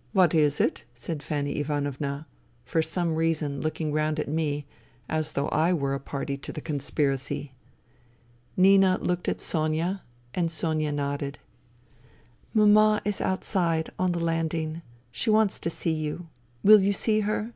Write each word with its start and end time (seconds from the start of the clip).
"What 0.12 0.32
is 0.32 0.60
it?" 0.60 0.84
said 1.04 1.24
Fanny 1.24 1.58
Ivanovna, 1.58 2.28
for 2.64 2.82
some 2.82 3.16
reason 3.16 3.60
looking 3.60 3.92
round 3.92 4.20
at 4.20 4.28
me, 4.28 4.64
as 5.08 5.32
though 5.32 5.48
I 5.48 5.72
were 5.72 5.92
a 5.92 5.98
party 5.98 6.36
to 6.36 6.52
the 6.52 6.60
conspiracy. 6.60 7.50
Nina 8.56 8.98
looked 9.02 9.28
at 9.28 9.40
Sonia, 9.40 10.02
and 10.34 10.52
Sonia 10.52 10.92
nodded." 10.92 11.40
Mama 12.54 13.02
is 13.04 13.20
outside— 13.20 13.90
on 13.98 14.12
the 14.12 14.22
landing. 14.22 14.82
She 15.10 15.30
wants 15.30 15.58
to 15.58 15.68
see 15.68 15.92
you. 15.94 16.28
Will 16.62 16.80
you 16.80 16.92
see 16.92 17.18
her? 17.18 17.50